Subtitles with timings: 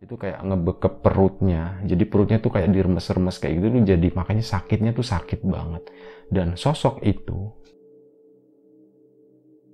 [0.00, 1.76] itu kayak ngebekep perutnya.
[1.84, 5.84] Jadi perutnya tuh kayak diremes-remes kayak gitu tuh jadi makanya sakitnya tuh sakit banget.
[6.32, 7.52] Dan sosok itu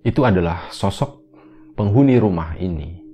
[0.03, 1.23] itu adalah sosok
[1.79, 3.07] penghuni rumah ini.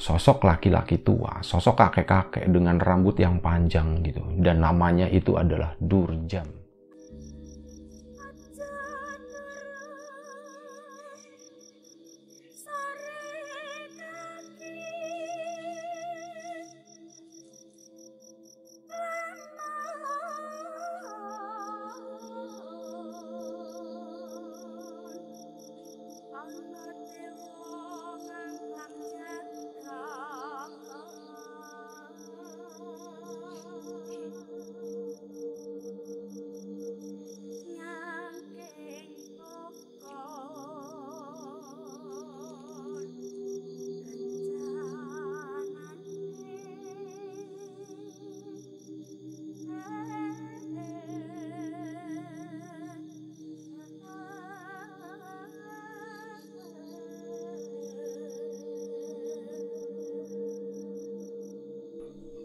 [0.00, 4.24] Sosok laki-laki tua sosok kakek-kakek dengan rambut yang panjang gitu.
[4.40, 6.59] Dan namanya itu adalah Durjam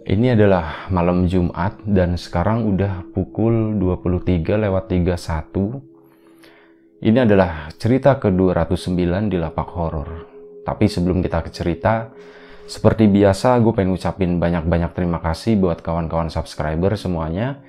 [0.05, 5.81] Ini adalah malam Jumat dan sekarang udah pukul 23 lewat 31.
[7.01, 10.09] Ini adalah cerita ke-209 di Lapak Horor.
[10.61, 12.13] Tapi sebelum kita ke cerita,
[12.69, 17.65] seperti biasa gue pengen ucapin banyak-banyak terima kasih buat kawan-kawan subscriber semuanya.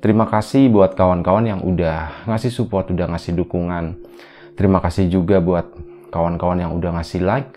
[0.00, 4.00] Terima kasih buat kawan-kawan yang udah ngasih support, udah ngasih dukungan.
[4.56, 5.76] Terima kasih juga buat
[6.08, 7.52] kawan-kawan yang udah ngasih like,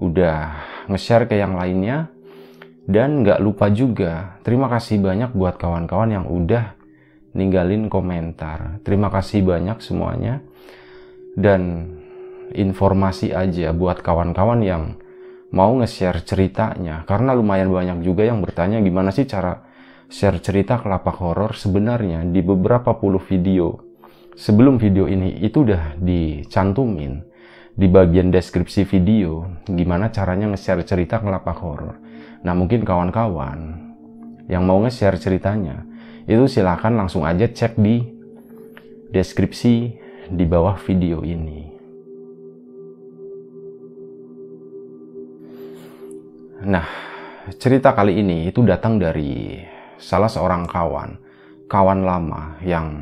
[0.00, 0.56] udah
[0.88, 2.08] nge-share ke yang lainnya
[2.88, 6.72] dan nggak lupa juga, terima kasih banyak buat kawan-kawan yang udah
[7.36, 8.80] ninggalin komentar.
[8.80, 10.40] Terima kasih banyak semuanya.
[11.36, 11.92] Dan
[12.56, 14.96] informasi aja buat kawan-kawan yang
[15.52, 17.04] mau nge-share ceritanya.
[17.04, 19.68] Karena lumayan banyak juga yang bertanya gimana sih cara
[20.08, 21.52] share cerita ke lapak horor.
[21.54, 23.76] Sebenarnya di beberapa puluh video
[24.32, 27.20] sebelum video ini itu udah dicantumin
[27.78, 32.07] di bagian deskripsi video gimana caranya nge-share cerita ke lapak horor.
[32.42, 33.88] Nah mungkin kawan-kawan
[34.48, 35.84] yang mau nge-share ceritanya,
[36.28, 38.04] itu silahkan langsung aja cek di
[39.12, 39.74] deskripsi
[40.28, 41.64] di bawah video ini.
[46.68, 46.84] Nah,
[47.56, 49.62] cerita kali ini itu datang dari
[49.96, 51.16] salah seorang kawan,
[51.70, 52.92] kawan lama yang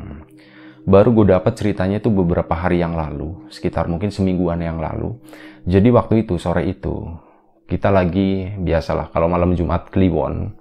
[0.87, 5.19] baru gue dapet ceritanya itu beberapa hari yang lalu, sekitar mungkin semingguan yang lalu.
[5.67, 7.11] Jadi waktu itu, sore itu,
[7.67, 10.55] kita lagi biasalah kalau malam Jumat Kliwon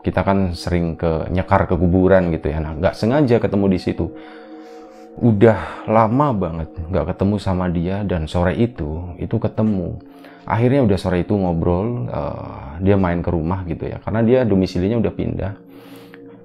[0.00, 2.58] kita kan sering ke nyekar ke kuburan gitu ya.
[2.60, 4.08] Nah nggak sengaja ketemu di situ.
[5.20, 10.00] Udah lama banget nggak ketemu sama dia dan sore itu itu ketemu.
[10.48, 14.96] Akhirnya udah sore itu ngobrol uh, dia main ke rumah gitu ya karena dia domisilinya
[15.04, 15.52] udah pindah.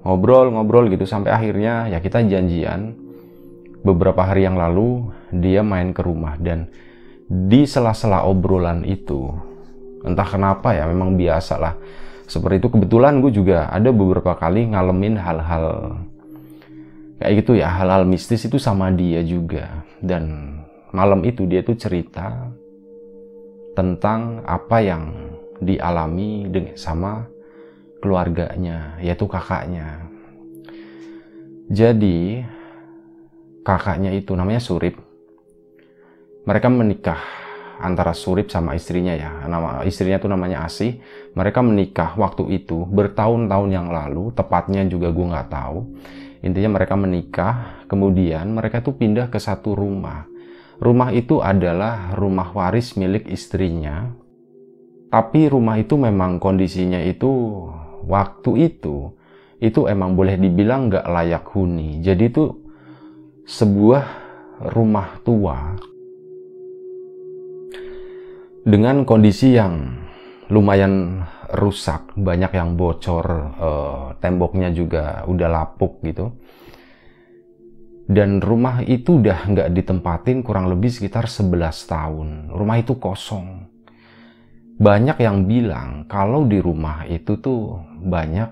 [0.06, 2.94] Ngobrol-ngobrol gitu sampai akhirnya ya kita janjian
[3.82, 6.36] beberapa hari yang lalu dia main ke rumah.
[6.36, 6.68] Dan
[7.26, 9.34] di sela-sela obrolan itu
[10.06, 11.74] entah kenapa ya memang biasa lah.
[12.26, 15.98] Seperti itu kebetulan gue juga ada beberapa kali ngalamin hal-hal
[17.22, 19.86] kayak gitu ya hal-hal mistis itu sama dia juga.
[19.98, 20.54] Dan
[20.94, 22.50] malam itu dia tuh cerita
[23.74, 25.02] tentang apa yang
[25.58, 27.26] dialami dengan sama
[28.02, 30.06] keluarganya yaitu kakaknya.
[31.66, 32.46] Jadi
[33.66, 35.05] kakaknya itu namanya Surip
[36.46, 37.20] mereka menikah
[37.82, 39.44] antara Surip sama istrinya ya.
[39.44, 41.02] Nama istrinya tuh namanya Asih.
[41.36, 45.78] Mereka menikah waktu itu bertahun-tahun yang lalu, tepatnya juga gue nggak tahu.
[46.46, 47.54] Intinya mereka menikah,
[47.90, 50.24] kemudian mereka tuh pindah ke satu rumah.
[50.76, 54.12] Rumah itu adalah rumah waris milik istrinya.
[55.10, 57.64] Tapi rumah itu memang kondisinya itu
[58.04, 59.16] waktu itu
[59.56, 62.04] itu emang boleh dibilang nggak layak huni.
[62.04, 62.44] Jadi itu
[63.48, 64.04] sebuah
[64.76, 65.80] rumah tua
[68.66, 69.94] dengan kondisi yang
[70.50, 71.22] lumayan
[71.54, 76.34] rusak, banyak yang bocor, eh, temboknya juga udah lapuk gitu.
[78.06, 82.54] Dan rumah itu udah nggak ditempatin kurang lebih sekitar 11 tahun.
[82.54, 83.66] Rumah itu kosong.
[84.78, 88.50] Banyak yang bilang kalau di rumah itu tuh banyak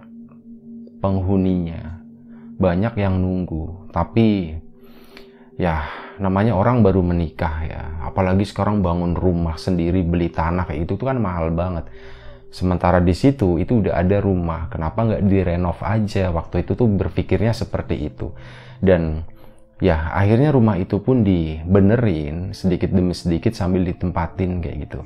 [0.99, 2.03] penghuninya.
[2.59, 3.95] Banyak yang nunggu.
[3.95, 4.59] Tapi
[5.55, 5.87] ya
[6.19, 7.83] namanya orang baru menikah ya.
[8.07, 11.87] Apalagi sekarang bangun rumah sendiri beli tanah kayak itu tuh kan mahal banget.
[12.55, 14.71] Sementara di situ itu udah ada rumah.
[14.71, 16.31] Kenapa nggak direnov aja?
[16.31, 18.31] Waktu itu tuh berpikirnya seperti itu.
[18.79, 19.27] Dan
[19.83, 25.03] ya akhirnya rumah itu pun dibenerin sedikit demi sedikit sambil ditempatin kayak gitu.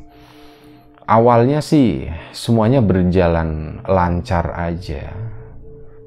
[1.08, 2.04] Awalnya sih
[2.36, 5.08] semuanya berjalan lancar aja.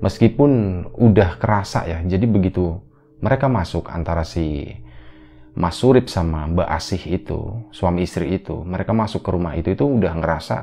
[0.01, 2.81] Meskipun udah kerasa ya, jadi begitu
[3.21, 4.73] mereka masuk antara si
[5.53, 9.83] Mas Surip sama Mbak Asih itu, suami istri itu, mereka masuk ke rumah itu itu
[9.83, 10.57] udah ngerasa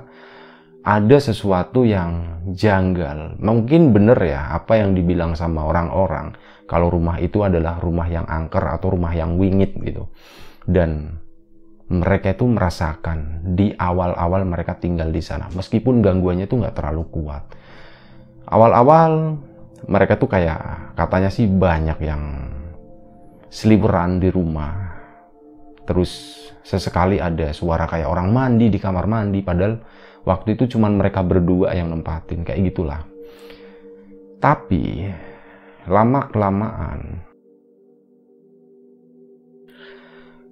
[0.83, 3.37] ada sesuatu yang janggal.
[3.37, 6.33] Mungkin bener ya apa yang dibilang sama orang-orang
[6.65, 10.09] kalau rumah itu adalah rumah yang angker atau rumah yang wingit gitu.
[10.65, 11.21] Dan
[11.89, 17.45] mereka itu merasakan di awal-awal mereka tinggal di sana, meskipun gangguannya itu nggak terlalu kuat.
[18.49, 19.41] Awal-awal
[19.87, 22.23] mereka tuh kayak katanya sih banyak yang
[23.53, 24.99] seliweran di rumah.
[25.87, 26.11] Terus
[26.67, 29.81] sesekali ada suara kayak orang mandi di kamar mandi, padahal
[30.27, 33.01] waktu itu cuma mereka berdua yang nempatin kayak gitulah.
[34.39, 35.09] Tapi
[35.89, 37.25] lama kelamaan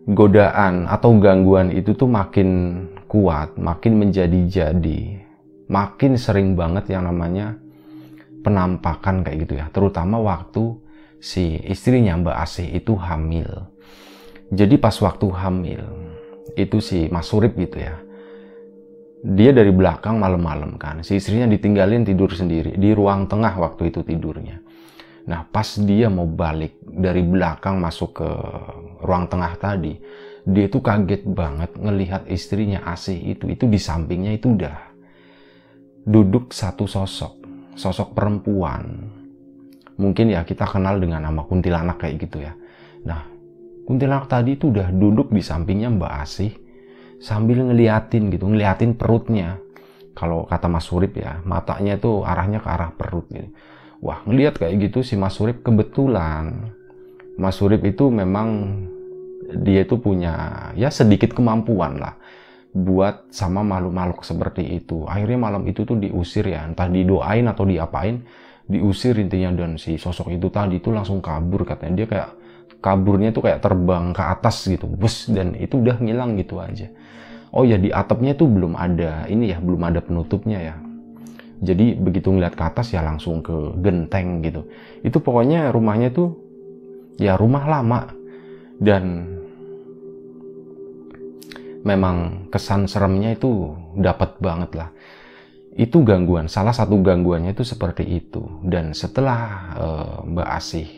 [0.06, 5.00] godaan atau gangguan itu tuh makin kuat, makin menjadi-jadi,
[5.66, 7.58] makin sering banget yang namanya
[8.46, 10.78] penampakan kayak gitu ya, terutama waktu
[11.18, 13.50] si istrinya Mbak Asih itu hamil.
[14.54, 15.82] Jadi pas waktu hamil,
[16.54, 17.98] itu si Mas Surip gitu ya,
[19.26, 24.06] dia dari belakang malam-malam kan, si istrinya ditinggalin tidur sendiri di ruang tengah waktu itu
[24.06, 24.62] tidurnya.
[25.26, 28.30] Nah, pas dia mau balik dari belakang masuk ke
[29.02, 29.98] ruang tengah tadi,
[30.46, 33.50] dia itu kaget banget ngelihat istrinya Asih itu.
[33.50, 34.94] Itu di sampingnya itu udah
[36.06, 37.42] duduk satu sosok,
[37.76, 39.12] sosok perempuan.
[39.96, 42.52] Mungkin ya kita kenal dengan nama kuntilanak kayak gitu ya.
[43.04, 43.24] Nah,
[43.84, 46.52] kuntilanak tadi itu udah duduk di sampingnya Mbak Asih
[47.20, 49.60] sambil ngeliatin gitu, ngeliatin perutnya.
[50.16, 53.52] Kalau kata Mas Surip ya, matanya itu arahnya ke arah perut gitu
[54.00, 56.72] Wah, ngeliat kayak gitu si Mas Surip kebetulan.
[57.36, 58.80] Mas Surip itu memang
[59.60, 62.18] dia itu punya ya sedikit kemampuan lah
[62.76, 65.08] buat sama makhluk-makhluk seperti itu.
[65.08, 68.20] Akhirnya malam itu tuh diusir ya, entah didoain atau diapain,
[68.68, 72.04] diusir intinya dan si sosok itu tadi itu langsung kabur katanya.
[72.04, 72.30] Dia kayak
[72.84, 76.92] kaburnya tuh kayak terbang ke atas gitu, bus dan itu udah ngilang gitu aja.
[77.56, 80.76] Oh ya di atapnya tuh belum ada ini ya, belum ada penutupnya ya
[81.60, 84.68] jadi begitu ngeliat ke atas ya langsung ke genteng gitu
[85.00, 86.36] itu pokoknya rumahnya tuh
[87.16, 88.12] ya rumah lama
[88.76, 89.35] dan
[91.86, 94.90] memang kesan seremnya itu dapat banget lah.
[95.78, 98.42] Itu gangguan salah satu gangguannya itu seperti itu.
[98.66, 99.40] Dan setelah
[99.78, 100.88] uh, Mbak Asih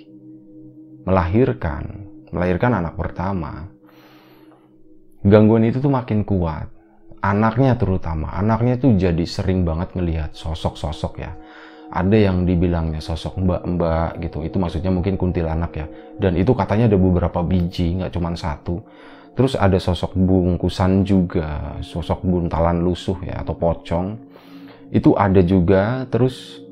[1.05, 3.69] melahirkan melahirkan anak pertama
[5.25, 6.73] gangguan itu tuh makin kuat.
[7.19, 11.35] Anaknya terutama anaknya tuh jadi sering banget ngelihat sosok-sosok ya.
[11.89, 15.87] Ada yang dibilangnya sosok mbak-mbak gitu itu maksudnya mungkin kuntilanak ya.
[16.17, 18.79] Dan itu katanya ada beberapa biji nggak cuma satu
[19.35, 24.07] terus ada sosok bungkusan juga sosok buntalan lusuh ya atau pocong.
[24.89, 26.65] Itu ada juga terus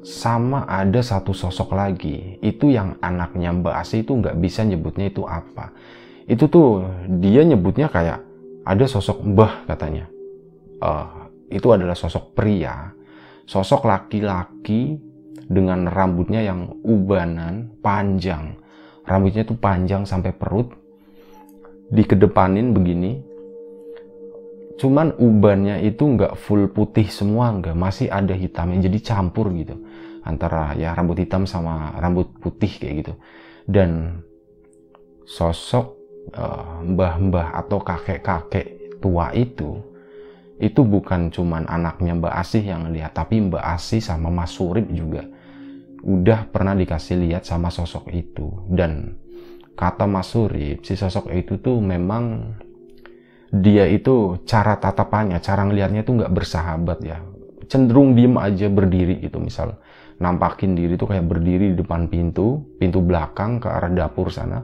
[0.00, 2.38] sama ada satu sosok lagi.
[2.40, 5.74] Itu yang anaknya Mbak Asi itu nggak bisa nyebutnya itu apa.
[6.30, 6.86] Itu tuh
[7.20, 8.22] dia nyebutnya kayak
[8.64, 10.06] ada sosok mbah katanya.
[10.80, 12.94] Uh, itu adalah sosok pria,
[13.44, 14.96] sosok laki-laki
[15.50, 18.54] dengan rambutnya yang ubanan, panjang.
[19.02, 20.70] Rambutnya itu panjang sampai perut,
[21.90, 23.22] dikedepanin begini.
[24.80, 29.76] Cuman ubannya itu nggak full putih semua, nggak masih ada hitamnya, jadi campur gitu
[30.20, 33.12] antara ya rambut hitam sama rambut putih kayak gitu.
[33.68, 34.24] Dan
[35.28, 39.82] sosok Eh, mbah-mbah atau kakek-kakek tua itu
[40.62, 45.26] itu bukan cuman anaknya Mbak Asih yang lihat tapi Mbak Asih sama Mas Surip juga
[46.06, 49.18] udah pernah dikasih lihat sama sosok itu dan
[49.80, 52.52] kata Mas Surip si sosok itu tuh memang
[53.48, 57.24] dia itu cara tatapannya cara ngelihatnya tuh nggak bersahabat ya.
[57.64, 59.80] Cenderung diem aja berdiri gitu misal
[60.20, 64.60] nampakin diri tuh kayak berdiri di depan pintu pintu belakang ke arah dapur sana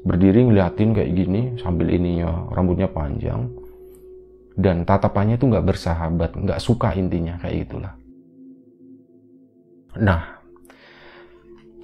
[0.00, 3.52] berdiri ngeliatin kayak gini sambil ininya rambutnya panjang.
[4.54, 7.92] Dan tatapannya tuh nggak bersahabat nggak suka intinya kayak gitulah.
[10.00, 10.40] Nah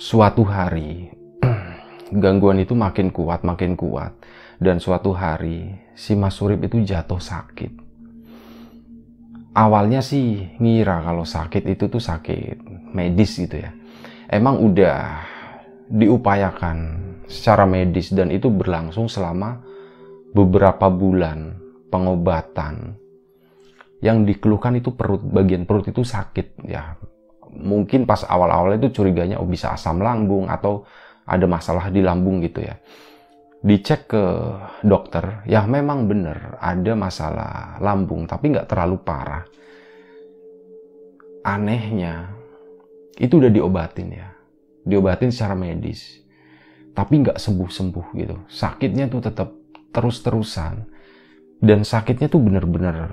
[0.00, 1.19] suatu hari
[2.14, 4.14] gangguan itu makin kuat makin kuat.
[4.60, 7.72] Dan suatu hari si Mas Surip itu jatuh sakit.
[9.56, 12.60] Awalnya sih ngira kalau sakit itu tuh sakit
[12.92, 13.72] medis gitu ya.
[14.30, 15.26] Emang udah
[15.90, 19.58] diupayakan secara medis dan itu berlangsung selama
[20.30, 21.58] beberapa bulan
[21.90, 22.94] pengobatan.
[24.00, 26.94] Yang dikeluhkan itu perut bagian perut itu sakit ya.
[27.50, 30.86] Mungkin pas awal-awal itu curiganya oh bisa asam lambung atau
[31.30, 32.75] ada masalah di lambung gitu ya.
[33.60, 34.25] Dicek ke
[34.82, 39.46] dokter ya memang benar ada masalah lambung tapi nggak terlalu parah.
[41.46, 42.34] Anehnya
[43.16, 44.28] itu udah diobatin ya.
[44.82, 46.18] Diobatin secara medis
[46.90, 48.37] tapi nggak sembuh-sembuh gitu.
[48.50, 49.49] Sakitnya tuh tetap
[49.94, 50.75] terus-terusan
[51.60, 53.10] dan sakitnya tuh bener-bener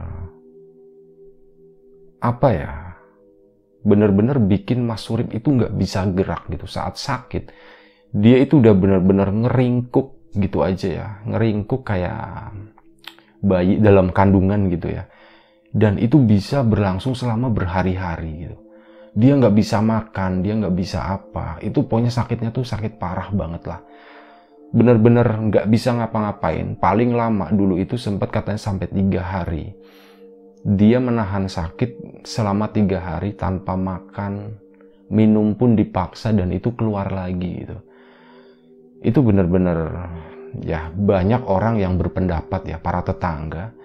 [2.17, 2.71] apa ya
[3.83, 7.53] bener-bener bikin Mas Surip itu nggak bisa gerak gitu saat sakit
[8.15, 11.07] dia itu udah bener-bener ngeringkuk gitu aja ya.
[11.27, 12.55] Ngeringkuk kayak
[13.43, 15.07] bayi dalam kandungan gitu ya.
[15.73, 18.57] Dan itu bisa berlangsung selama berhari-hari gitu.
[19.17, 21.59] Dia nggak bisa makan dia nggak bisa apa.
[21.59, 23.81] Itu pokoknya sakitnya tuh sakit parah banget lah.
[24.71, 26.79] Bener-bener nggak bisa ngapa-ngapain.
[26.79, 29.73] Paling lama dulu itu sempat katanya sampai tiga hari.
[30.67, 34.59] Dia menahan sakit selama tiga hari tanpa makan
[35.07, 37.87] minum pun dipaksa dan itu keluar lagi gitu
[39.01, 40.09] itu benar-benar
[40.63, 43.75] ya banyak orang yang berpendapat ya para tetangga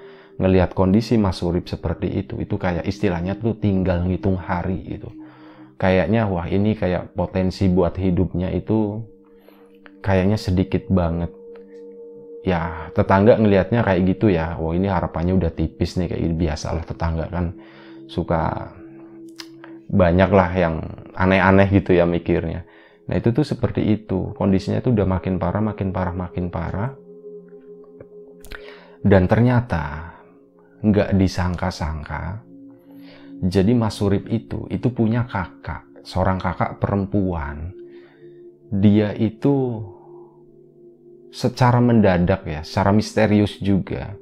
[0.41, 2.41] ngelihat kondisi Mas Surip seperti itu.
[2.41, 5.11] Itu kayak istilahnya tuh tinggal ngitung hari itu
[5.83, 9.03] kayaknya wah ini kayak potensi buat hidupnya itu
[9.99, 11.35] kayaknya sedikit banget.
[12.43, 14.55] Ya tetangga ngelihatnya kayak gitu ya.
[14.59, 17.55] Wah ini harapannya udah tipis nih kayak biasalah tetangga kan
[18.07, 18.73] suka
[19.93, 20.75] banyak lah yang
[21.13, 22.65] aneh-aneh gitu ya mikirnya
[23.03, 26.91] Nah itu tuh seperti itu, kondisinya itu udah makin parah, makin parah, makin parah.
[29.03, 30.15] Dan ternyata
[30.83, 32.47] nggak disangka-sangka,
[33.43, 37.75] jadi Mas Surip itu, itu punya kakak, seorang kakak perempuan.
[38.71, 39.83] Dia itu
[41.35, 44.15] secara mendadak ya, secara misterius juga,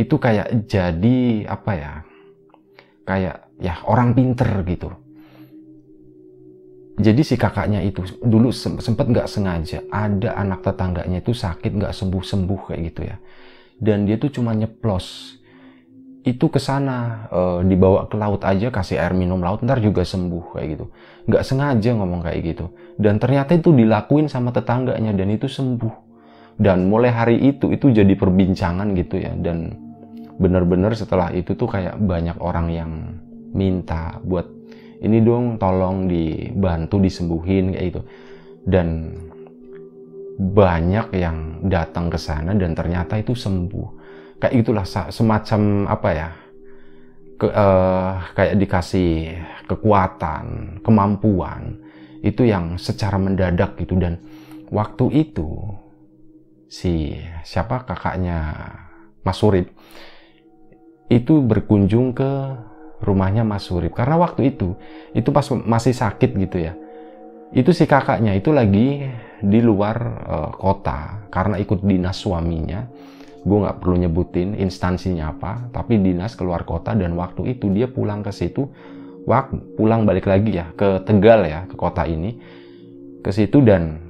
[0.00, 1.94] itu kayak jadi apa ya,
[3.04, 5.07] kayak ya orang pinter gitu
[6.98, 12.22] jadi si kakaknya itu dulu sempat nggak sengaja ada anak tetangganya itu sakit nggak sembuh
[12.26, 13.16] sembuh kayak gitu ya.
[13.78, 15.38] Dan dia tuh cuma nyeplos.
[16.26, 17.40] Itu ke sana e,
[17.70, 20.84] dibawa ke laut aja kasih air minum laut ntar juga sembuh kayak gitu.
[21.30, 22.74] Nggak sengaja ngomong kayak gitu.
[22.98, 25.94] Dan ternyata itu dilakuin sama tetangganya dan itu sembuh.
[26.58, 29.38] Dan mulai hari itu itu jadi perbincangan gitu ya.
[29.38, 29.70] Dan
[30.42, 32.90] bener-bener setelah itu tuh kayak banyak orang yang
[33.54, 34.57] minta buat
[34.98, 38.00] ini dong tolong dibantu disembuhin kayak gitu.
[38.68, 39.14] Dan
[40.38, 43.88] banyak yang datang ke sana dan ternyata itu sembuh.
[44.38, 46.28] Kayak itulah semacam apa ya
[47.38, 49.10] ke, uh, kayak dikasih
[49.66, 51.78] kekuatan kemampuan.
[52.22, 53.98] Itu yang secara mendadak gitu.
[53.98, 54.18] Dan
[54.70, 55.74] waktu itu
[56.68, 58.52] si siapa kakaknya
[59.24, 59.72] Mas Surip
[61.08, 62.32] itu berkunjung ke
[63.02, 63.94] rumahnya Mas Surip.
[63.94, 64.74] Karena waktu itu
[65.14, 66.74] itu pas masih sakit gitu ya.
[67.54, 69.08] Itu si kakaknya itu lagi
[69.40, 69.96] di luar
[70.28, 71.28] uh, kota.
[71.32, 72.84] Karena ikut dinas suaminya
[73.38, 78.20] gue nggak perlu nyebutin instansinya apa tapi dinas keluar kota dan waktu itu dia pulang
[78.20, 78.66] ke situ
[79.24, 82.40] wak pulang balik lagi ya ke Tegal ya ke kota ini.
[83.20, 84.00] Ke situ dan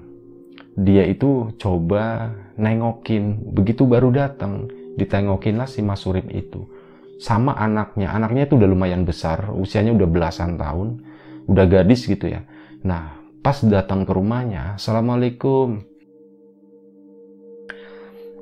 [0.79, 3.51] dia itu coba nengokin.
[3.51, 6.71] Begitu baru datang ditengokin lah si Mas Surip itu
[7.19, 8.15] sama anaknya.
[8.15, 11.03] Anaknya itu udah lumayan besar, usianya udah belasan tahun,
[11.51, 12.47] udah gadis gitu ya.
[12.87, 15.83] Nah, pas datang ke rumahnya, Assalamualaikum.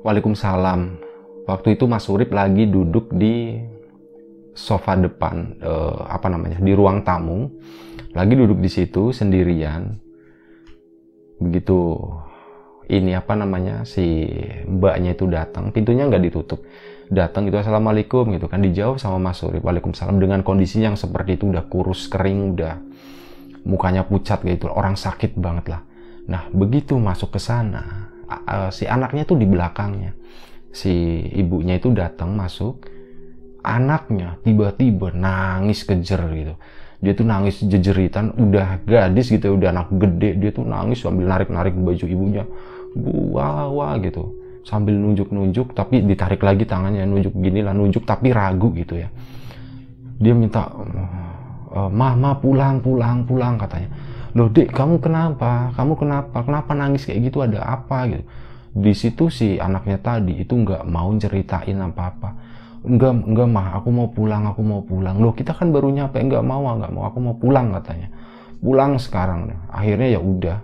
[0.05, 1.03] Waalaikumsalam.
[1.49, 3.57] Waktu itu Mas Urip lagi duduk di
[4.53, 7.49] sofa depan, eh, apa namanya, di ruang tamu.
[8.13, 9.89] Lagi duduk di situ sendirian.
[11.37, 11.97] Begitu
[12.87, 14.25] ini apa namanya si
[14.65, 16.63] mbaknya itu datang, pintunya nggak ditutup
[17.07, 21.47] datang gitu assalamualaikum gitu kan dijawab sama Mas Suri waalaikumsalam dengan kondisi yang seperti itu
[21.47, 22.83] udah kurus kering udah
[23.63, 25.81] mukanya pucat gitu orang sakit banget lah.
[26.27, 28.11] Nah begitu masuk ke sana
[28.75, 30.11] si anaknya tuh di belakangnya.
[30.71, 30.91] Si
[31.31, 32.83] ibunya itu datang masuk
[33.63, 36.53] anaknya tiba-tiba nangis kejer gitu.
[36.97, 41.71] Dia tuh nangis jejeritan udah gadis gitu udah anak gede dia tuh nangis sambil narik-narik
[41.71, 42.43] baju ibunya.
[43.31, 44.36] Wah wah gitu
[44.67, 49.07] sambil nunjuk-nunjuk tapi ditarik lagi tangannya nunjuk gini lah nunjuk tapi ragu gitu ya.
[50.19, 50.67] Dia minta
[51.87, 53.87] mama pulang pulang pulang katanya.
[54.35, 55.71] Loh dek kamu kenapa?
[55.71, 56.43] Kamu kenapa?
[56.43, 57.39] Kenapa nangis kayak gitu?
[57.39, 58.11] Ada apa?
[58.11, 58.27] gitu.
[58.75, 62.29] Di situ si anaknya tadi itu nggak mau ceritain apa apa
[62.87, 65.17] enggak enggak mah aku mau pulang aku mau pulang.
[65.17, 66.19] Loh kita kan baru nyampe.
[66.19, 68.11] Enggak mau enggak mau aku mau pulang katanya.
[68.59, 69.53] Pulang sekarang.
[69.71, 70.57] Akhirnya ya udah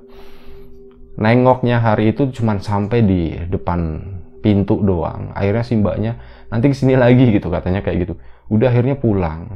[1.18, 4.02] nengoknya hari itu cuma sampai di depan
[4.42, 8.14] pintu doang akhirnya si mbaknya nanti ke sini lagi gitu katanya kayak gitu
[8.52, 9.48] udah akhirnya pulang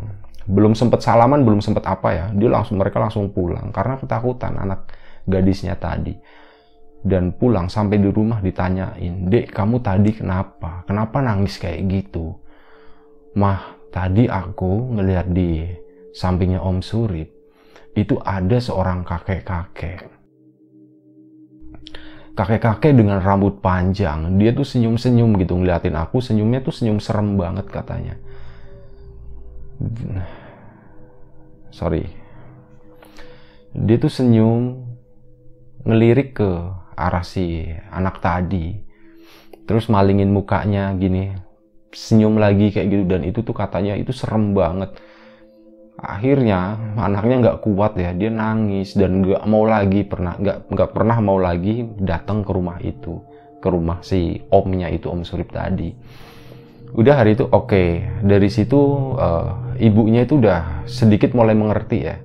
[0.47, 4.87] belum sempet salaman belum sempet apa ya dia langsung mereka langsung pulang karena ketakutan anak
[5.27, 6.15] gadisnya tadi
[7.07, 10.83] dan pulang sampai di rumah ditanyain, Dek kamu tadi kenapa?
[10.89, 12.35] Kenapa nangis kayak gitu?
[13.37, 15.63] Mah, tadi aku ngeliat di
[16.11, 17.29] sampingnya Om Surip,
[17.93, 20.16] itu ada seorang kakek-kakek.
[22.37, 27.65] Kakek-kakek dengan rambut panjang, dia tuh senyum-senyum gitu ngeliatin aku, senyumnya tuh senyum serem banget
[27.65, 28.13] katanya.
[31.73, 32.05] Sorry.
[33.73, 34.85] Dia tuh senyum
[35.87, 36.49] ngelirik ke
[36.97, 38.75] arah si anak tadi
[39.69, 41.37] terus malingin mukanya gini
[41.93, 44.97] senyum lagi kayak gitu dan itu tuh katanya itu serem banget
[45.97, 51.17] akhirnya anaknya nggak kuat ya dia nangis dan nggak mau lagi pernah nggak nggak pernah
[51.17, 53.17] mau lagi datang ke rumah itu
[53.57, 55.91] ke rumah si omnya itu om surip tadi.
[56.95, 57.67] Udah hari itu oke.
[57.67, 57.89] Okay.
[58.23, 58.79] dari situ
[59.17, 62.17] uh, ibunya itu udah sedikit mulai mengerti ya.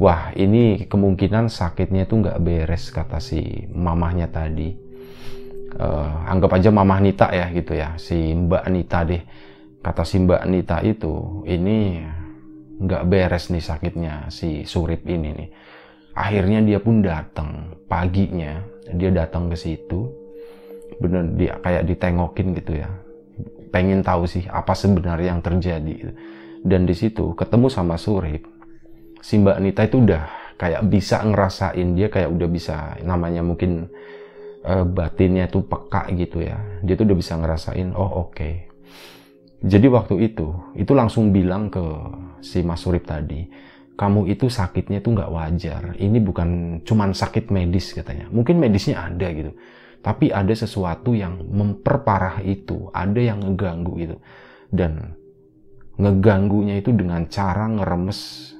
[0.00, 4.72] Wah ini kemungkinan sakitnya itu nggak beres kata si mamahnya tadi.
[5.76, 7.98] Uh, anggap aja mamah Nita ya gitu ya.
[8.00, 9.22] Si Mbak Nita deh.
[9.84, 12.00] Kata si Mbak Nita itu ini
[12.80, 15.50] nggak beres nih sakitnya si Surip ini nih.
[16.16, 18.64] Akhirnya dia pun datang paginya
[18.96, 20.08] dia datang ke situ.
[20.98, 22.88] Bener dia kayak ditengokin gitu ya.
[23.70, 26.10] Pengen tahu sih apa sebenarnya yang terjadi
[26.64, 28.42] dan di situ ketemu sama Surip.
[29.20, 30.24] Si Mbak Nita itu udah
[30.56, 33.92] kayak bisa ngerasain dia kayak udah bisa namanya mungkin
[34.64, 36.56] uh, batinnya tuh peka gitu ya.
[36.80, 38.32] Dia tuh udah bisa ngerasain oh oke.
[38.32, 38.54] okay.
[39.60, 41.84] Jadi waktu itu itu langsung bilang ke
[42.40, 43.48] si Mas Surip tadi
[44.00, 45.82] kamu itu sakitnya tuh nggak wajar.
[46.00, 48.32] Ini bukan cuman sakit medis katanya.
[48.32, 49.52] Mungkin medisnya ada gitu
[50.00, 54.16] tapi ada sesuatu yang memperparah itu ada yang ngeganggu itu
[54.72, 55.16] dan
[56.00, 58.52] ngeganggunya itu dengan cara ngeremes.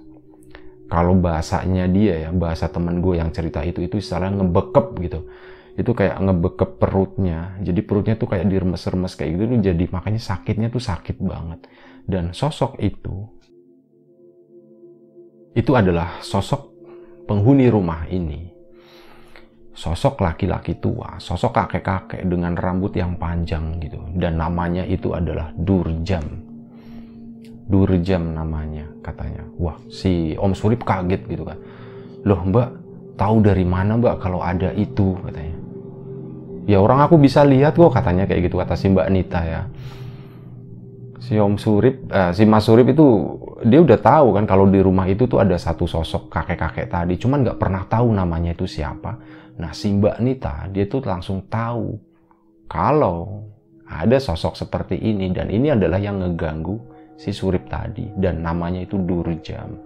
[0.91, 5.21] Kalau bahasanya dia ya bahasa teman gue yang cerita itu itu istilah ngebekep gitu
[5.81, 10.85] itu kayak ngebekep perutnya jadi perutnya tuh kayak diremes-remes kayak gitu jadi makanya sakitnya tuh
[10.85, 11.65] sakit banget
[12.05, 13.25] dan sosok itu
[15.57, 16.69] itu adalah sosok
[17.25, 18.53] penghuni rumah ini
[19.73, 26.51] sosok laki-laki tua sosok kakek-kakek dengan rambut yang panjang gitu dan namanya itu adalah Durjam
[27.71, 29.47] Durjam namanya katanya.
[29.55, 31.55] Wah, si Om Surip kaget gitu kan.
[32.27, 32.69] Loh mbak,
[33.15, 35.55] tahu dari mana mbak kalau ada itu katanya.
[36.69, 39.63] Ya orang aku bisa lihat kok katanya kayak gitu kata si Mbak Nita ya.
[41.21, 43.07] Si Om Surip, eh, si Mas Surip itu
[43.63, 47.47] dia udah tahu kan kalau di rumah itu tuh ada satu sosok kakek-kakek tadi, cuman
[47.47, 49.15] nggak pernah tahu namanya itu siapa.
[49.61, 51.95] Nah si Mbak Nita dia tuh langsung tahu
[52.67, 53.47] kalau
[53.87, 56.79] ada sosok seperti ini dan ini adalah yang ngeganggu
[57.21, 59.77] si Surip tadi dan namanya itu Durjam.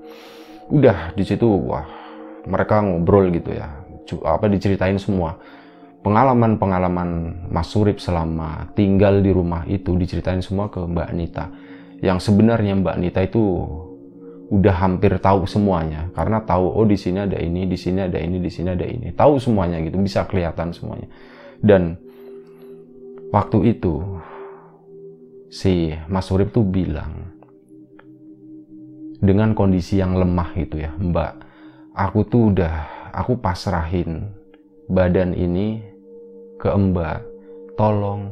[0.70, 1.84] Udah di situ wah
[2.46, 3.68] mereka ngobrol gitu ya.
[4.24, 5.36] Apa diceritain semua.
[6.04, 7.08] Pengalaman-pengalaman
[7.48, 11.48] Mas Surip selama tinggal di rumah itu diceritain semua ke Mbak Nita.
[12.04, 13.40] Yang sebenarnya Mbak Nita itu
[14.52, 18.36] udah hampir tahu semuanya karena tahu oh di sini ada ini, di sini ada ini,
[18.36, 19.16] di sini ada ini.
[19.16, 21.08] Tahu semuanya gitu, bisa kelihatan semuanya.
[21.64, 21.96] Dan
[23.32, 24.20] waktu itu
[25.48, 27.32] si Mas Surip tuh bilang
[29.24, 31.32] dengan kondisi yang lemah gitu ya Mbak
[31.96, 32.74] aku tuh udah
[33.14, 34.34] aku pasrahin
[34.90, 35.93] badan ini
[36.60, 37.18] ke Mbak
[37.74, 38.30] tolong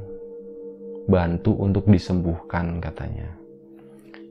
[1.11, 3.27] bantu untuk disembuhkan katanya.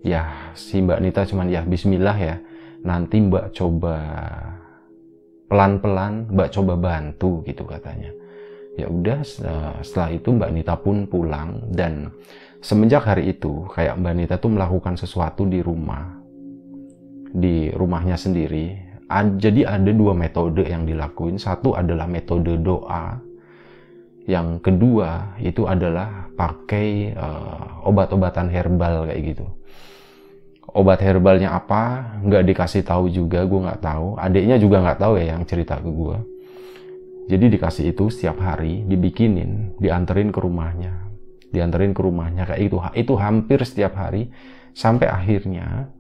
[0.02, 2.36] Ya si Mbak Nita cuman ya Bismillah ya.
[2.82, 3.98] Nanti Mbak coba
[5.52, 8.10] pelan-pelan Mbak coba bantu gitu katanya.
[8.80, 9.20] Ya udah
[9.84, 12.10] setelah itu Mbak Nita pun pulang dan
[12.64, 16.18] semenjak hari itu kayak Mbak Nita tuh melakukan sesuatu di rumah
[17.36, 18.90] di rumahnya sendiri.
[19.12, 21.36] Jadi ada dua metode yang dilakuin.
[21.36, 23.20] Satu adalah metode doa
[24.30, 29.46] yang kedua itu adalah pakai uh, obat-obatan herbal kayak gitu.
[30.72, 32.16] Obat herbalnya apa?
[32.24, 34.16] Nggak dikasih tahu juga gue nggak tahu.
[34.16, 36.18] Adiknya juga nggak tahu ya yang cerita ke gue
[37.32, 41.08] jadi dikasih itu setiap hari dibikinin dianterin ke rumahnya.
[41.52, 44.28] Dianterin ke rumahnya kayak itu itu hampir setiap hari
[44.76, 45.92] sampai akhirnya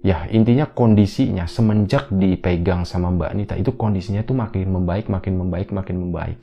[0.00, 5.68] ya intinya kondisinya semenjak dipegang sama Mbak Nita itu kondisinya itu makin membaik makin membaik
[5.72, 6.38] makin membaik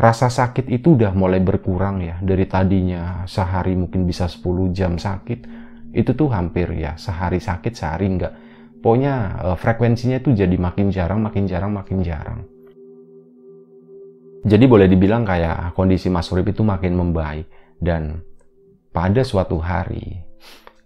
[0.00, 2.16] rasa sakit itu udah mulai berkurang ya.
[2.24, 5.44] Dari tadinya sehari mungkin bisa 10 jam sakit
[5.92, 8.32] itu tuh hampir ya sehari sakit sehari enggak.
[8.80, 12.40] Pokoknya uh, frekuensinya itu jadi makin jarang makin jarang makin jarang.
[14.40, 17.44] Jadi boleh dibilang kayak kondisi Mas Urip itu makin membaik.
[17.76, 18.24] Dan
[18.88, 20.16] pada suatu hari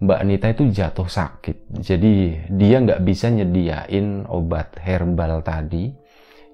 [0.03, 1.71] Mbak Anita itu jatuh sakit.
[1.79, 5.95] Jadi dia nggak bisa nyediain obat herbal tadi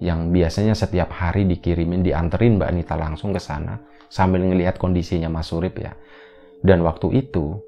[0.00, 3.76] yang biasanya setiap hari dikirimin dianterin Mbak Anita langsung ke sana
[4.08, 5.92] sambil ngelihat kondisinya Mas Surip ya.
[6.60, 7.60] Dan waktu itu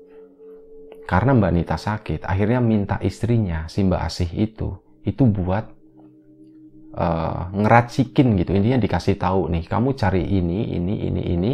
[1.05, 5.68] karena Mbak Anita sakit, akhirnya minta istrinya si Mbak Asih itu itu buat
[6.97, 8.57] uh, ngeracikin gitu.
[8.57, 11.53] Intinya dikasih tahu nih, kamu cari ini, ini, ini, ini,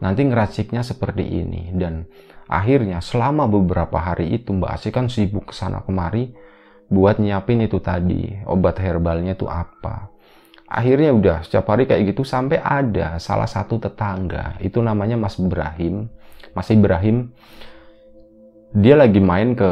[0.00, 1.74] nanti ngeraciknya seperti ini.
[1.74, 2.08] Dan
[2.48, 6.32] akhirnya selama beberapa hari itu Mbak Asih kan sibuk ke sana kemari
[6.88, 10.13] buat nyiapin itu tadi obat herbalnya itu apa
[10.74, 16.10] akhirnya udah setiap hari kayak gitu sampai ada salah satu tetangga itu namanya Mas Ibrahim
[16.54, 17.34] Mas Ibrahim.
[18.74, 19.70] Dia lagi main ke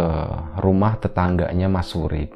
[0.62, 2.34] rumah tetangganya Mas Surip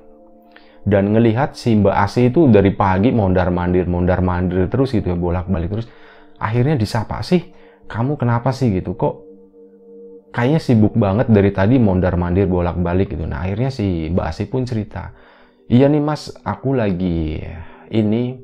[0.87, 5.19] dan ngelihat si Mbak Asi itu dari pagi mondar mandir mondar mandir terus gitu ya
[5.19, 5.87] bolak balik terus.
[6.43, 7.55] Akhirnya disapa sih
[7.87, 8.99] kamu kenapa sih gitu?
[8.99, 9.15] Kok
[10.35, 13.31] kayaknya sibuk banget dari tadi mondar mandir bolak balik gitu.
[13.31, 15.15] Nah akhirnya si Mbak Asi pun cerita
[15.67, 17.43] iya nih mas aku lagi
[17.91, 18.39] ini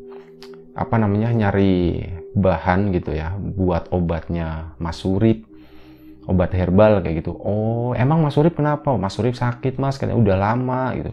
[0.72, 2.00] apa namanya nyari
[2.32, 5.44] bahan gitu ya buat obatnya Mas Surip
[6.24, 7.34] obat herbal kayak gitu.
[7.34, 8.94] Oh emang Mas Surip kenapa?
[8.96, 11.12] Mas Surip sakit mas katanya udah lama gitu.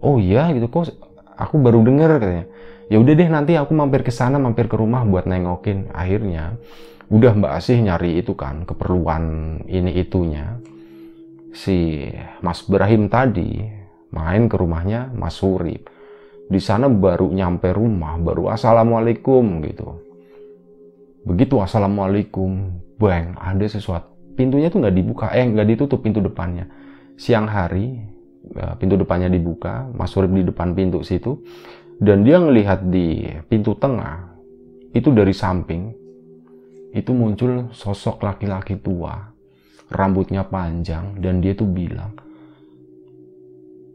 [0.00, 0.94] Oh iya gitu kok
[1.36, 2.46] aku baru denger katanya.
[2.86, 5.90] Ya udah deh nanti aku mampir ke sana mampir ke rumah buat nengokin.
[5.90, 6.54] Akhirnya
[7.10, 9.24] udah Mbak Asih nyari itu kan keperluan
[9.66, 10.56] ini itunya.
[11.50, 12.06] Si
[12.40, 13.66] Mas Ibrahim tadi
[14.14, 15.95] main ke rumahnya Mas Surip
[16.46, 19.98] di sana baru nyampe rumah baru assalamualaikum gitu.
[21.26, 22.70] Begitu assalamualaikum
[23.02, 24.14] bang ada sesuatu.
[24.38, 26.70] Pintunya tuh nggak dibuka eh nggak ditutup pintu depannya.
[27.18, 27.98] Siang hari
[28.54, 31.42] ya, pintu depannya dibuka Mas Surip di depan pintu situ.
[31.96, 34.36] Dan dia ngelihat di pintu tengah
[34.92, 35.90] itu dari samping
[36.92, 39.34] itu muncul sosok laki-laki tua.
[39.86, 42.10] Rambutnya panjang dan dia tuh bilang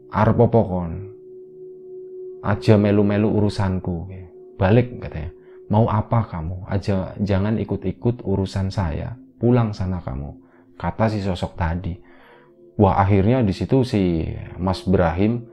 [0.08, 1.11] Arpopokon
[2.42, 4.10] aja melu-melu urusanku.
[4.58, 5.30] Balik katanya.
[5.70, 6.68] Mau apa kamu?
[6.68, 9.16] Aja jangan ikut-ikut urusan saya.
[9.40, 10.36] Pulang sana kamu.
[10.76, 11.96] Kata si sosok tadi.
[12.76, 14.26] Wah akhirnya di situ si
[14.58, 15.46] Mas Ibrahim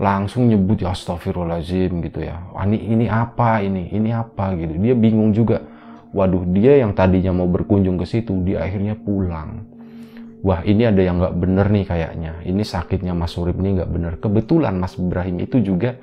[0.00, 2.36] langsung nyebut ya astagfirullahaladzim gitu ya.
[2.52, 3.88] Ini, ini apa ini?
[3.88, 4.52] Ini apa?
[4.58, 4.76] Gitu.
[4.76, 5.62] Dia bingung juga.
[6.10, 9.69] Waduh dia yang tadinya mau berkunjung ke situ dia akhirnya pulang
[10.42, 12.32] wah ini ada yang nggak bener nih kayaknya.
[12.44, 14.12] Ini sakitnya Mas Surip ini nggak bener.
[14.18, 15.96] Kebetulan Mas Ibrahim itu juga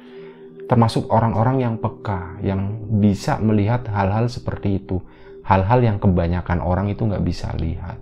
[0.67, 4.99] termasuk orang-orang yang peka yang bisa melihat hal-hal seperti itu.
[5.47, 7.97] Hal-hal yang kebanyakan orang itu nggak bisa lihat.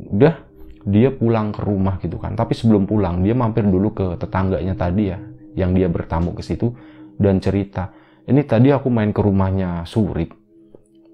[0.00, 0.40] Udah
[0.84, 2.36] dia pulang ke rumah gitu kan.
[2.36, 5.18] Tapi sebelum pulang dia mampir dulu ke tetangganya tadi ya
[5.54, 6.74] yang dia bertamu ke situ
[7.14, 7.94] dan cerita
[8.26, 10.34] ini tadi aku main ke rumahnya Surip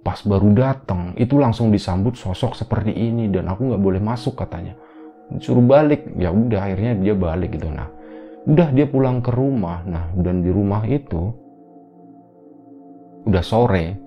[0.01, 4.77] pas baru datang itu langsung disambut sosok seperti ini dan aku nggak boleh masuk katanya.
[5.39, 7.71] Suruh balik ya udah akhirnya dia balik gitu.
[7.71, 7.87] Nah
[8.49, 9.85] udah dia pulang ke rumah.
[9.85, 11.31] Nah dan di rumah itu
[13.29, 14.01] udah sore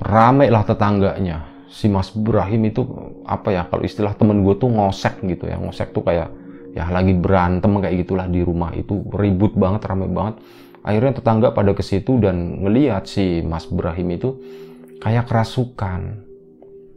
[0.00, 1.50] rame lah tetangganya.
[1.72, 2.84] Si Mas Ibrahim itu
[3.24, 5.58] apa ya kalau istilah temen gue tuh ngosek gitu ya.
[5.58, 6.30] Ngosek tuh kayak
[6.72, 9.02] ya lagi berantem kayak gitulah di rumah itu.
[9.12, 10.38] Ribut banget rame banget.
[10.82, 14.34] Akhirnya tetangga pada ke situ dan ngelihat si Mas Ibrahim itu
[15.02, 16.22] kayak kerasukan.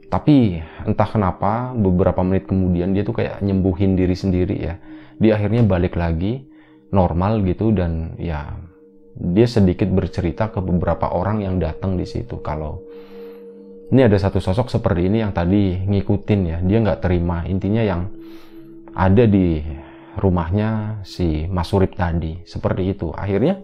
[0.05, 4.77] Tapi entah kenapa beberapa menit kemudian dia tuh kayak nyembuhin diri sendiri ya.
[5.17, 6.45] Dia akhirnya balik lagi
[6.93, 8.53] normal gitu dan ya
[9.15, 12.83] dia sedikit bercerita ke beberapa orang yang datang di situ kalau
[13.89, 18.11] ini ada satu sosok seperti ini yang tadi ngikutin ya dia nggak terima intinya yang
[18.91, 19.63] ada di
[20.19, 23.63] rumahnya si Mas Surip tadi seperti itu akhirnya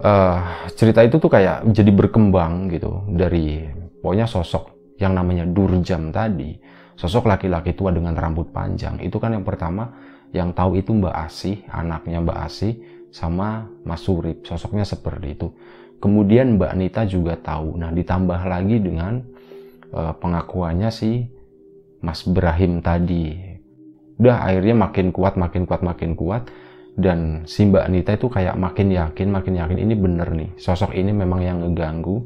[0.00, 3.68] uh, cerita itu tuh kayak jadi berkembang gitu dari
[4.00, 6.56] pokoknya sosok yang namanya Durjam tadi
[6.96, 8.98] sosok laki-laki tua dengan rambut panjang.
[9.04, 9.92] Itu kan yang pertama
[10.32, 12.72] yang tahu itu Mbak Asih anaknya Mbak Asih
[13.12, 15.52] sama Mas Surip sosoknya seperti itu.
[16.00, 17.76] Kemudian Mbak Nita juga tahu.
[17.76, 19.20] Nah ditambah lagi dengan
[19.92, 21.28] uh, pengakuannya si
[22.00, 23.36] Mas Ibrahim tadi.
[24.16, 26.48] Udah akhirnya makin kuat makin kuat makin kuat
[26.96, 31.12] dan si Mbak Anita itu kayak makin yakin makin yakin ini bener nih sosok ini
[31.12, 32.24] memang yang ngeganggu.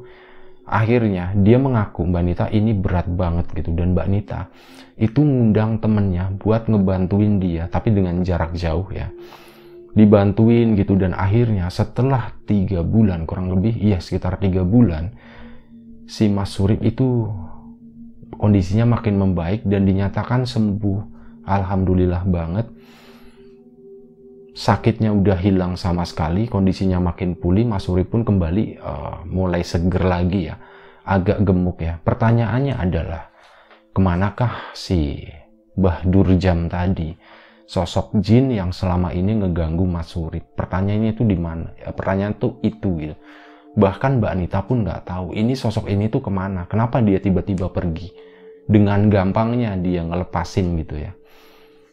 [0.71, 3.75] Akhirnya dia mengaku Mbak Anita ini berat banget gitu.
[3.75, 4.47] Dan Mbak Anita
[4.95, 9.11] itu ngundang temennya buat ngebantuin dia tapi dengan jarak jauh ya.
[9.91, 15.11] Dibantuin gitu dan akhirnya setelah tiga bulan kurang lebih iya sekitar tiga bulan
[16.07, 17.27] si Mas Surip itu
[18.39, 21.19] kondisinya makin membaik dan dinyatakan sembuh.
[21.43, 22.71] Alhamdulillah banget
[24.57, 30.05] sakitnya udah hilang sama sekali, kondisinya makin pulih, Mas Suri pun kembali uh, mulai seger
[30.05, 30.57] lagi ya,
[31.07, 31.99] agak gemuk ya.
[32.03, 33.31] Pertanyaannya adalah,
[33.91, 35.27] ke manakah si
[35.75, 37.15] Bah Durjam tadi?
[37.71, 40.43] sosok jin yang selama ini ngeganggu Mas Surip.
[40.59, 41.71] Pertanyaannya itu di mana?
[41.79, 43.15] Ya, pertanyaan tuh itu gitu.
[43.79, 46.67] Bahkan Mbak Anita pun nggak tahu ini sosok ini tuh ke mana.
[46.67, 48.11] Kenapa dia tiba-tiba pergi?
[48.67, 51.15] Dengan gampangnya dia ngelepasin gitu ya.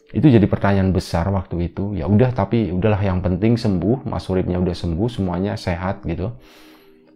[0.08, 1.92] Itu jadi pertanyaan besar waktu itu.
[1.92, 6.32] Ya udah tapi udahlah yang penting sembuh, Mas Suripnya udah sembuh, semuanya sehat gitu.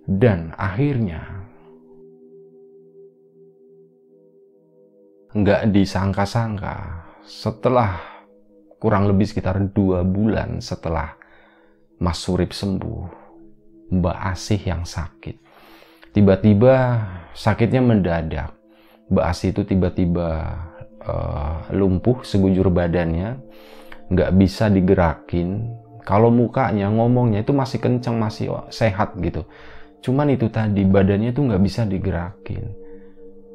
[0.05, 1.49] Dan akhirnya
[5.33, 7.97] nggak disangka-sangka setelah
[8.77, 11.17] kurang lebih sekitar dua bulan setelah
[11.97, 13.09] Mas Surip sembuh,
[13.89, 15.41] Mbak Asih yang sakit.
[16.13, 17.01] Tiba-tiba
[17.33, 18.53] sakitnya mendadak.
[19.09, 20.61] Mbak Asih itu tiba-tiba
[21.07, 23.39] uh, lumpuh segujur badannya,
[24.11, 25.79] nggak bisa digerakin.
[26.03, 29.47] Kalau mukanya ngomongnya itu masih kencang, masih sehat gitu.
[30.03, 32.83] Cuman itu tadi badannya itu nggak bisa digerakin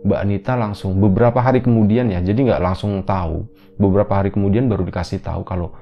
[0.05, 3.49] Mbak Anita langsung beberapa hari kemudian ya, jadi nggak langsung tahu.
[3.75, 5.73] Beberapa hari kemudian baru dikasih tahu kalau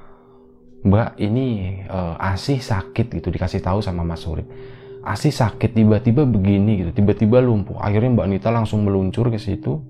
[0.86, 4.48] Mbak ini uh, Asih sakit gitu, dikasih tahu sama Mas Surip.
[5.06, 7.76] Asih sakit tiba-tiba begini gitu, tiba-tiba lumpuh.
[7.78, 9.84] Akhirnya Mbak Anita langsung meluncur ke situ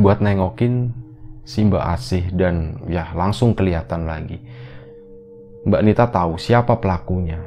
[0.00, 0.96] buat nengokin
[1.44, 4.40] si Mbak Asih dan ya langsung kelihatan lagi.
[5.68, 7.40] Mbak Anita tahu siapa pelakunya.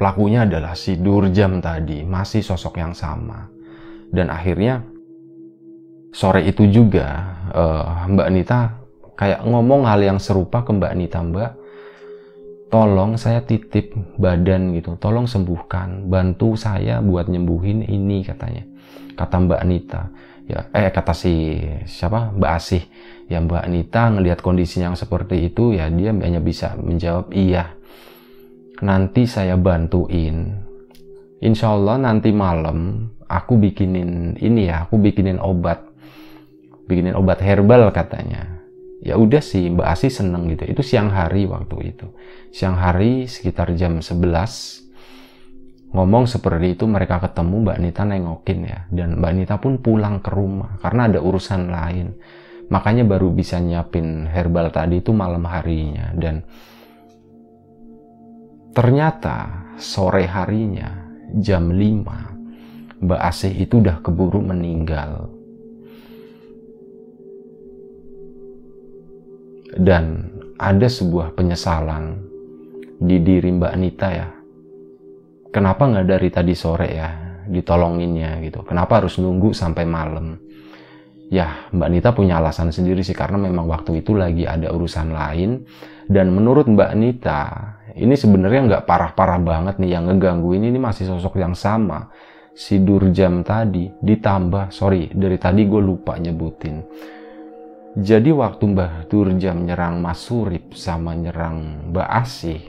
[0.00, 3.52] Pelakunya adalah si Durjam tadi, masih sosok yang sama.
[4.08, 4.80] Dan akhirnya
[6.08, 8.80] sore itu juga uh, Mbak Nita
[9.20, 11.52] kayak ngomong hal yang serupa ke Mbak Nita, Mbak,
[12.72, 18.64] tolong saya titip badan gitu, tolong sembuhkan, bantu saya buat nyembuhin ini katanya.
[19.20, 20.08] Kata Mbak Nita,
[20.50, 22.82] ya eh kata si siapa Mbak Asih,
[23.30, 27.78] ya Mbak Nita ngelihat kondisi yang seperti itu ya dia hanya bisa menjawab iya
[28.80, 30.56] nanti saya bantuin.
[31.40, 35.84] Insya Allah nanti malam aku bikinin ini ya, aku bikinin obat,
[36.84, 38.60] bikinin obat herbal katanya.
[39.00, 40.68] Ya udah sih Mbak Asi seneng gitu.
[40.68, 42.12] Itu siang hari waktu itu.
[42.52, 44.89] Siang hari sekitar jam 11
[45.90, 50.30] ngomong seperti itu mereka ketemu Mbak Nita nengokin ya dan Mbak Nita pun pulang ke
[50.30, 52.14] rumah karena ada urusan lain
[52.70, 56.46] makanya baru bisa nyiapin herbal tadi itu malam harinya dan
[58.70, 61.10] Ternyata sore harinya
[61.42, 65.26] jam 5 Mbak Asih itu udah keburu meninggal.
[69.74, 72.22] Dan ada sebuah penyesalan
[73.02, 74.28] di diri Mbak Nita ya.
[75.50, 77.10] Kenapa nggak dari tadi sore ya
[77.50, 78.62] ditolonginnya gitu?
[78.62, 80.38] Kenapa harus nunggu sampai malam?
[81.30, 85.62] Ya, Mbak Nita punya alasan sendiri sih karena memang waktu itu lagi ada urusan lain
[86.10, 87.42] dan menurut Mbak Nita
[87.94, 92.10] ini sebenarnya nggak parah-parah banget nih yang ngeganggu ini, ini masih sosok yang sama
[92.54, 96.82] si Durjam tadi ditambah sorry dari tadi gue lupa nyebutin
[97.94, 102.62] jadi waktu Mbah Durjam nyerang Mas Surip sama nyerang Mbak Asih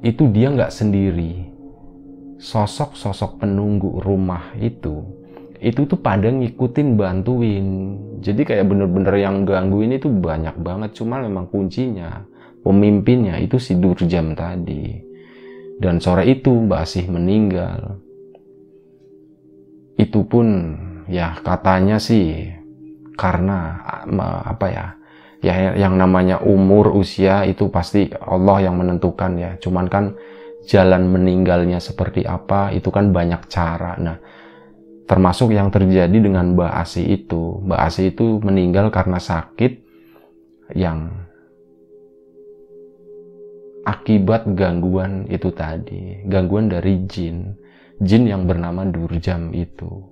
[0.00, 1.49] itu dia nggak sendiri
[2.40, 5.04] sosok-sosok penunggu rumah itu
[5.60, 7.66] itu tuh pada ngikutin bantuin
[8.24, 12.24] jadi kayak bener-bener yang gangguin itu banyak banget cuma memang kuncinya
[12.60, 15.08] pemimpinnya itu si Durjam tadi.
[15.80, 17.96] Dan sore itu Mbak Asih meninggal.
[19.96, 20.76] Itu pun
[21.08, 22.52] ya katanya sih
[23.16, 23.80] karena
[24.44, 24.86] apa ya
[25.40, 30.04] ya yang namanya umur usia itu pasti Allah yang menentukan ya cuman kan
[30.68, 34.16] jalan meninggalnya seperti apa itu kan banyak cara nah
[35.08, 39.82] termasuk yang terjadi dengan Mbak Asih itu Mbak Asih itu meninggal karena sakit
[40.74, 41.30] yang
[43.84, 47.56] akibat gangguan itu tadi, gangguan dari jin,
[47.98, 50.04] jin yang bernama Durjam itu.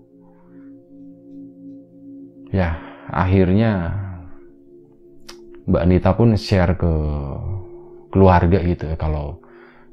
[2.48, 2.80] Ya,
[3.12, 3.92] akhirnya
[5.68, 6.92] Mbak Anita pun share ke
[8.08, 9.44] keluarga gitu ya kalau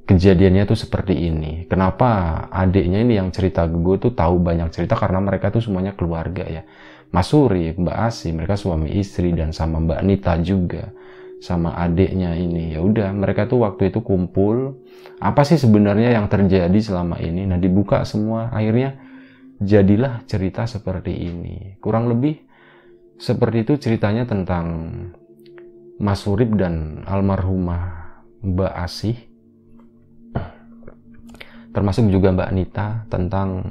[0.05, 1.65] kejadiannya tuh seperti ini.
[1.65, 4.93] Kenapa adiknya ini yang cerita ke gue tuh tahu banyak cerita?
[4.93, 6.63] Karena mereka tuh semuanya keluarga ya.
[7.09, 10.93] Mas Suri, Mbak Asi, mereka suami istri dan sama Mbak Anita juga.
[11.41, 12.77] Sama adiknya ini.
[12.77, 14.81] Ya udah mereka tuh waktu itu kumpul.
[15.21, 17.45] Apa sih sebenarnya yang terjadi selama ini?
[17.49, 18.49] Nah dibuka semua.
[18.53, 18.97] Akhirnya
[19.57, 21.77] jadilah cerita seperti ini.
[21.81, 22.39] Kurang lebih
[23.17, 24.65] seperti itu ceritanya tentang
[25.95, 28.11] Mas Surip dan almarhumah
[28.43, 29.34] Mbak Asih
[31.75, 33.67] termasuk juga Mbak Nita tentang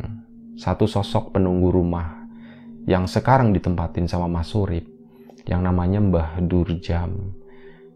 [0.61, 2.29] satu sosok penunggu rumah
[2.85, 4.85] yang sekarang ditempatin sama Mas Surip
[5.49, 7.41] yang namanya Mbah Durjam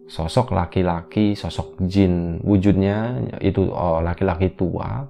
[0.09, 5.05] sosok laki-laki, sosok jin wujudnya itu oh, laki-laki tua,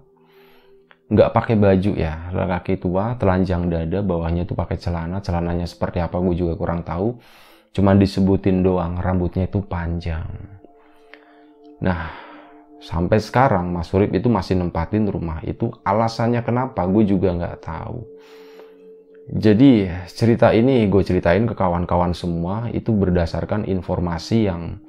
[1.09, 6.19] nggak pakai baju ya, laki-laki tua, telanjang dada, bawahnya itu pakai celana, celananya seperti apa
[6.19, 7.17] gue juga kurang tahu.
[7.73, 10.27] Cuman disebutin doang rambutnya itu panjang.
[11.79, 12.11] Nah,
[12.79, 15.71] sampai sekarang Mas Surip itu masih nempatin rumah itu.
[15.83, 18.07] Alasannya kenapa gue juga nggak tahu.
[19.29, 24.81] Jadi cerita ini gue ceritain ke kawan-kawan semua itu berdasarkan informasi yang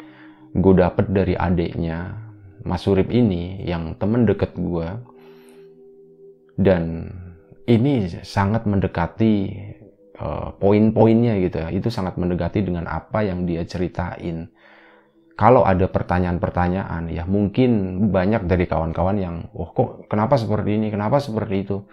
[0.56, 2.16] gue dapet dari adiknya
[2.64, 4.88] Mas Surip ini yang temen deket gue
[6.56, 7.12] dan
[7.68, 9.56] ini sangat mendekati
[10.20, 14.52] uh, poin-poinnya gitu ya itu sangat mendekati dengan apa yang dia ceritain
[15.40, 21.24] kalau ada pertanyaan-pertanyaan ya mungkin banyak dari kawan-kawan yang oh kok kenapa seperti ini kenapa
[21.24, 21.88] seperti itu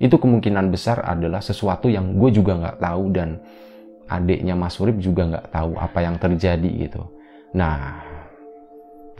[0.00, 3.44] itu kemungkinan besar adalah sesuatu yang gue juga nggak tahu dan
[4.08, 7.02] adiknya Mas Urip juga nggak tahu apa yang terjadi gitu.
[7.52, 8.00] Nah,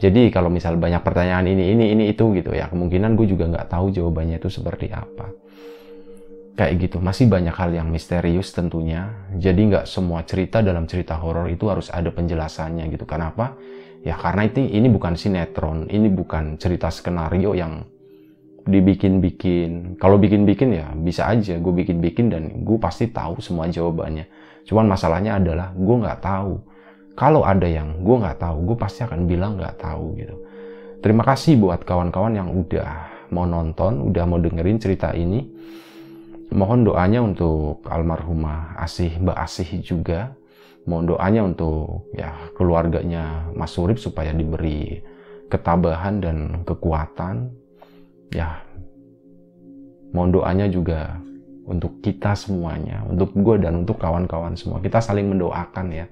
[0.00, 3.68] jadi kalau misal banyak pertanyaan ini, ini, ini, itu gitu ya, kemungkinan gue juga nggak
[3.68, 5.28] tahu jawabannya itu seperti apa.
[6.58, 9.14] Kayak gitu, masih banyak hal yang misterius tentunya.
[9.38, 13.06] Jadi nggak semua cerita dalam cerita horor itu harus ada penjelasannya gitu.
[13.06, 13.54] Kenapa?
[14.02, 17.86] Ya karena itu ini bukan sinetron, ini bukan cerita skenario yang
[18.66, 19.96] dibikin-bikin.
[20.02, 24.26] Kalau bikin-bikin ya bisa aja gue bikin-bikin dan gue pasti tahu semua jawabannya.
[24.66, 26.58] Cuman masalahnya adalah gue nggak tahu.
[27.14, 30.36] Kalau ada yang gue nggak tahu, gue pasti akan bilang nggak tahu gitu.
[30.98, 32.90] Terima kasih buat kawan-kawan yang udah
[33.30, 35.46] mau nonton, udah mau dengerin cerita ini.
[36.48, 40.32] Mohon doanya untuk almarhumah Asih Mbak Asih juga.
[40.88, 45.04] Mohon doanya untuk ya keluarganya Mas Surip supaya diberi
[45.52, 47.52] ketabahan dan kekuatan
[48.32, 48.64] ya
[50.12, 51.20] mohon doanya juga
[51.68, 54.80] untuk kita semuanya, untuk gue dan untuk kawan-kawan semua.
[54.80, 56.06] Kita saling mendoakan ya.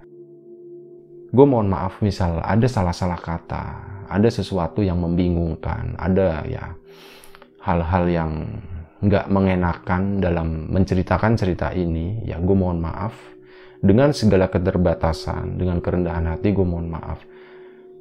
[1.33, 3.65] Gue mohon maaf misal ada salah-salah kata,
[4.13, 6.77] ada sesuatu yang membingungkan, ada ya
[7.65, 8.33] hal-hal yang
[9.07, 13.15] nggak mengenakan dalam menceritakan cerita ini, ya gue mohon maaf.
[13.79, 17.23] Dengan segala keterbatasan, dengan kerendahan hati gue mohon maaf.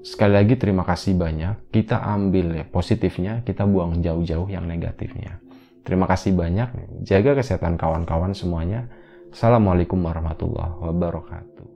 [0.05, 1.69] Sekali lagi terima kasih banyak.
[1.73, 5.41] Kita ambil ya positifnya, kita buang jauh-jauh yang negatifnya.
[5.85, 7.01] Terima kasih banyak.
[7.05, 8.89] Jaga kesehatan kawan-kawan semuanya.
[9.29, 11.74] Assalamualaikum warahmatullahi wabarakatuh.